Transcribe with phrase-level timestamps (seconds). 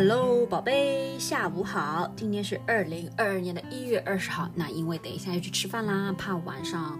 [0.00, 2.08] Hello，宝贝，下午好。
[2.14, 4.48] 今天是二零二二年的一月二十号。
[4.54, 6.96] 那因为等一下要去吃饭啦，怕晚上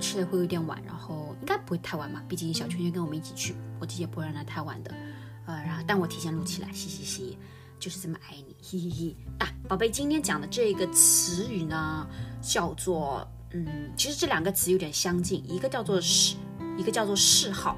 [0.00, 2.22] 吃的会有点晚，然后应该不会太晚嘛。
[2.28, 4.94] 毕竟小圈圈跟我们一起去，我姐姐不会让他太晚的。
[5.46, 7.36] 呃，然后但我提前录起来，嘻嘻嘻，
[7.80, 9.16] 就是这么爱你，嘿嘿嘿。
[9.40, 12.06] 啊，宝贝，今天讲的这个词语呢，
[12.40, 16.36] 叫做嗯，其实这两个词有点相近，一个叫做嗜，
[16.78, 17.76] 一个叫做嗜好。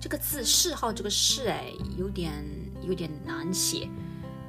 [0.00, 2.40] 这个字嗜好这个嗜哎，有点。
[2.86, 3.88] 有点难写，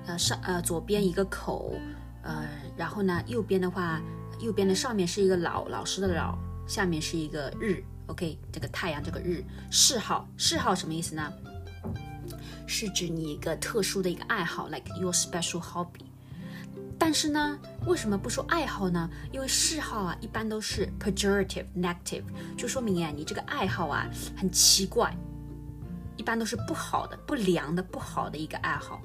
[0.05, 1.73] 呃上呃左边一个口，
[2.22, 2.48] 呃
[2.78, 4.02] 然后呢右边的话，
[4.40, 6.38] 右边的上面是一个老老师的老，
[6.68, 11.34] 下面是一个日，OK 这个太阳这个日嗜好嗜好什么意思呢？
[12.68, 16.06] 是指你一个特殊的一个爱好，like your special hobby。
[17.00, 19.09] 但是呢，为什么不说爱好呢？
[19.31, 22.23] 因为嗜好啊一般都是 pejorative negative，
[22.58, 25.16] 就说明哎你这个爱好啊很奇怪。
[26.28, 29.02] 一般都是不好的、不良的、不好的一个爱好，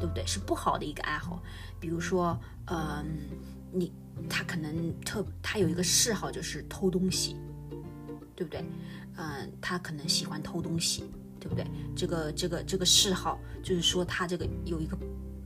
[0.00, 0.24] 对不对？
[0.26, 1.38] 是不好的一个爱好。
[1.78, 2.34] 比如说，
[2.68, 3.04] 嗯，
[3.70, 3.92] 你
[4.26, 7.36] 他可能特他有一个嗜好就是偷东西，
[8.34, 8.64] 对不对？
[9.18, 11.04] 嗯，他可能喜欢偷东西，
[11.38, 11.62] 对不对？
[11.94, 14.96] 这个这个这个嗜好就是说他这个有一个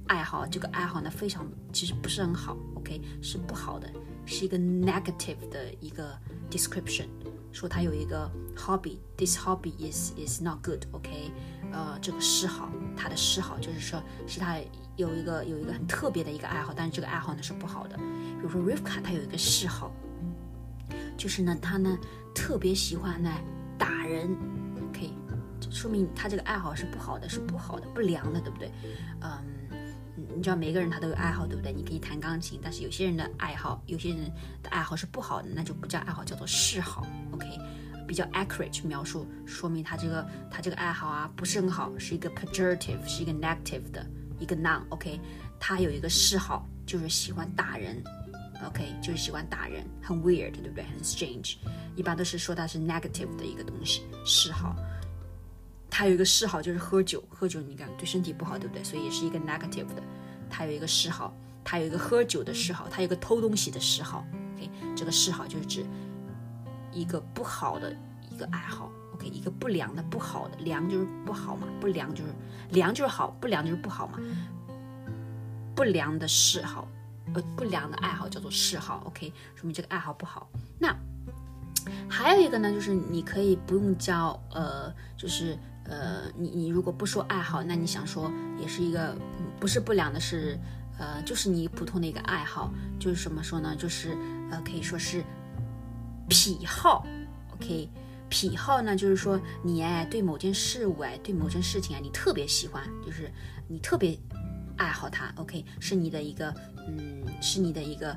[0.06, 3.92] 爱好，这个爱好呢非常其实不是很好，OK，是不好的，
[4.24, 6.17] 是一个 negative 的一个
[6.48, 7.08] description。
[7.53, 11.33] 说他有一个 hobby，this hobby is is not good，OK，
[11.73, 14.59] 呃，这个嗜好，他的嗜好就是说，是他
[14.97, 17.97] 有一个有一个很特别的一个爱好，但是这个爱好呢是不好的。
[17.97, 19.92] 比如说 Rivka，他有一个嗜好，
[21.17, 21.98] 就是呢，他呢
[22.34, 23.31] 特别喜欢呢
[23.77, 24.37] 打人
[24.89, 25.12] ，OK，
[25.70, 28.70] 说明他这个爱好是不好的，是不好的，不良的，对不对？
[29.20, 29.31] 嗯。
[30.36, 31.73] 你知道每个人他都有爱好，对不对？
[31.73, 37.06] 你可以弹钢琴，但是有些人的爱好，有些人的爱好是不好的，那就不叫爱好，叫做嗜好。
[37.33, 37.47] OK，
[38.06, 44.06] 比较 accurate 去描述，说明他这个他这个爱好啊不是很好，是一个 pejorative，是一个 negative 的
[44.39, 44.83] 一个 noun。
[44.91, 45.20] OK，
[45.58, 48.02] 他有一个嗜好，就是喜欢打人。
[48.67, 50.85] OK，就是喜欢打人，很 weird，对不对？
[50.85, 51.57] 很 strange，
[51.97, 54.77] 一般都是说他是 negative 的一个东西，嗜好。
[55.89, 58.85] 他有一个嗜好就是喝酒，喝酒你看对身体不好，对不对？
[58.85, 60.02] 所以也是一个 negative 的。
[60.50, 61.33] 他有一个嗜好，
[61.64, 64.27] 他有一个喝酒的嗜好，他有个偷东西的嗜好。
[64.56, 65.86] OK，这个嗜好就是指
[66.92, 67.96] 一个不好的
[68.30, 68.90] 一个爱好。
[69.14, 72.34] OK，一个不良的、不好的，良就是不好嘛，不良就是
[72.70, 74.18] 良就是好，不良就是不好嘛。
[75.74, 76.86] 不良的嗜好，
[77.34, 79.02] 呃，不良的爱好叫做嗜好。
[79.06, 80.48] OK，说明这个爱好不好。
[80.78, 80.94] 那
[82.08, 85.58] 还有一个呢，就是你可以不用叫呃，就是。
[85.85, 88.30] 呃，你你如果不说爱好，那你想说
[88.61, 89.17] 也是一个
[89.58, 90.57] 不是不良的，是
[90.96, 93.74] 呃，就是你普通的一个爱好，就是什么说呢？
[93.74, 94.17] 就是
[94.52, 95.24] 呃，可以说是
[96.29, 97.05] 癖好
[97.55, 97.89] ，OK？
[98.29, 103.29] 癖好呢，就是说你哎对某件事物哎对某件事情啊，你特别喜欢，就是
[103.67, 104.17] 你特别
[104.77, 105.64] 爱好它，OK？
[105.80, 106.55] 是你的一个
[106.86, 108.17] 嗯，是你的一个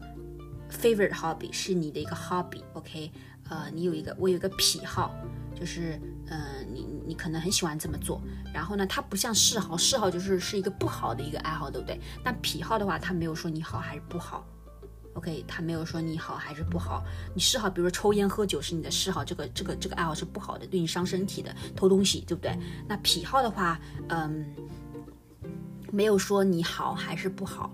[0.69, 3.12] favorite hobby，是你的一个 hobby，OK？
[3.50, 5.14] 呃，你有一个我有一个癖好。
[5.56, 8.20] 就是，嗯，你你可能很喜欢这么做，
[8.52, 11.98] 然后呢，它不像嗜好，嗜好就是是一个不好的一个爱好，对不对？
[12.24, 14.44] 但癖好的话，它没有说你好还是不好
[15.14, 17.06] ，OK，它没有说你好还是不好。
[17.36, 22.58] 你嗜好，比如说抽烟喝酒是你的嗜好，这个这个这个爱好是不好的，对你伤身体的，偷东西，对不对？
[22.88, 23.80] 那癖好的话，
[24.10, 24.44] 嗯，
[25.92, 27.72] 没有说你好还是不好，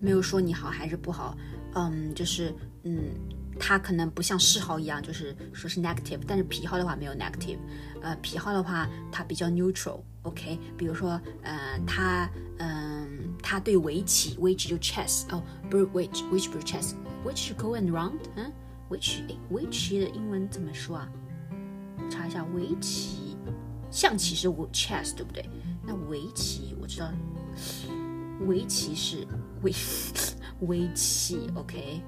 [0.00, 1.34] 没有说你好还是不好，
[1.74, 2.52] 嗯，就是
[2.82, 3.14] 嗯。
[3.58, 7.58] 它可能不像嗜好一样，就是说是 negative，但是癖好的话没有 negative，
[8.02, 18.52] 呃，癖好的话它比较 neutral，OK，比如说，呃，他，嗯，他对围棋，围棋就 chess，哦，不是 which，which 不是 chess，which go and round，嗯
[18.90, 21.08] ，which，哎，围棋的英文怎么说啊？
[22.10, 23.36] 查一下，围棋，
[23.90, 25.48] 象棋是 chess，对不对？
[25.84, 27.12] 那围棋我知道，
[28.46, 29.26] 围棋是
[29.62, 29.72] 围，
[30.66, 32.00] 围棋，OK。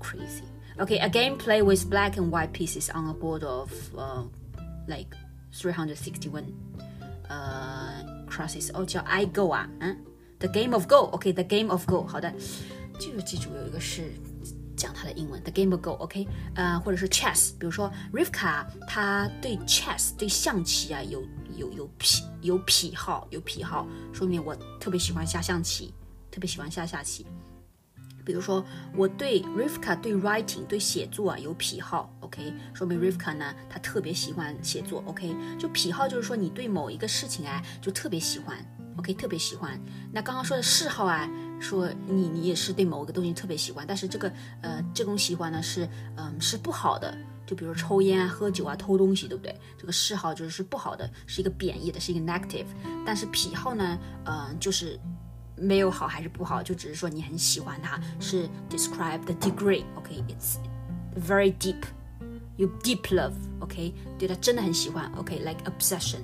[0.00, 0.44] crazy.
[0.78, 4.24] Okay, a game played with black and white pieces on a board of uh,
[4.88, 5.14] like
[5.52, 6.44] 361
[7.30, 8.70] uh, crosses.
[8.72, 9.96] 哦，叫 I Go 啊，嗯，
[10.40, 11.10] The Game of Go.
[11.12, 12.04] OK, The Game of Go.
[12.04, 12.32] 好的，
[12.98, 14.12] 这个记住有一个是
[14.76, 21.22] 讲它的英文，The Game of Go。OK，呃，或者是 Chess，比如说 Rivka，他对 Chess 对象棋啊有
[21.56, 25.94] 有有癖有癖好有癖好，说明我特别喜欢下象棋，
[26.32, 27.24] 特别喜欢下下棋。
[28.25, 28.63] 比如说，
[28.95, 38.57] 我对 Rivka 对 writing 对写作啊有癖好，OK，说明 Rivka 呢，他特别喜欢写作，OK，就癖好就是说你对某一个事情啊就特别喜欢
[38.97, 39.79] ，OK，特别喜欢。
[40.11, 41.29] 那刚刚说的嗜好啊，
[41.59, 44.31] 说你你也是对某一个东西特别喜欢，但是这个
[44.61, 49.55] 呃这种喜欢呢是嗯是不好的，就比如抽烟啊、喝酒啊、偷东西，对不对？
[49.77, 52.67] 这个嗜好就是不好的，是一个贬义的，是一个 negative。
[53.05, 54.99] 但是癖好呢，嗯，就是
[55.59, 59.83] 没有好还是不好，就只是说你很喜欢它，是 describe the degree。
[59.95, 60.57] OK，it's
[61.27, 61.83] very deep。
[62.57, 66.19] You deep love，OK，对他真的很喜欢，OK，like obsession，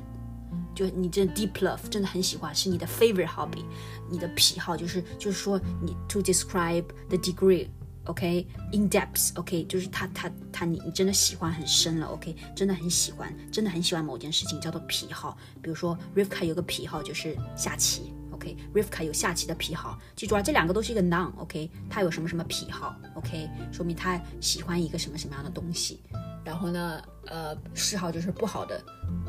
[0.76, 3.64] 就你真 deep love，真的很喜欢，是你的 favorite hobby，
[4.12, 18.14] 你的癖好就是就是说你 to describe the degree，OK，in depth，OK，就是他他他你你真的喜欢很深了，OK，真的很喜欢，真的很喜欢某件事情叫做癖好，比如说 Rivka 有个癖好就是下棋。
[18.36, 26.02] OK，Rivka 有下棋的癖好，记住啊，这两个都是一个 noun，OK，他有什么什么癖好，OK，说明他喜欢一个什么什么样的东西。
[26.44, 28.80] 然后呢，呃，嗜好就是不好的，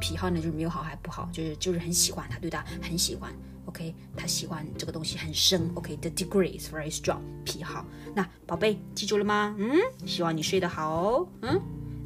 [0.00, 3.32] 癖好呢就是没有好还不好，就是就是很喜欢他，对他很喜欢
[3.64, 7.86] ，OK，他喜欢这个东西很深，OK，the degree is very strong，癖好。
[8.14, 9.54] 那宝贝记住了吗？
[9.58, 11.28] 嗯，希望你睡得好哦。
[11.40, 11.58] 嗯，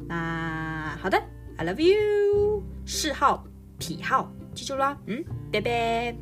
[0.07, 1.21] 那好的
[1.57, 3.43] ，I love you，嗜好
[3.77, 5.21] 癖好记住了，嗯，
[5.51, 6.15] 拜拜。